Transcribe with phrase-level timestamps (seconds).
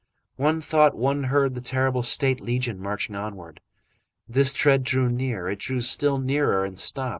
[0.37, 3.61] One thought one heard the terrible statue Legion marching onward.
[4.27, 7.09] This tread drew near; it drew still nearer, and stopped.